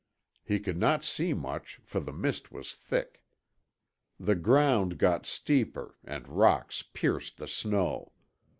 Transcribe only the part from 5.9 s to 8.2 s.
and rocks pierced the snow.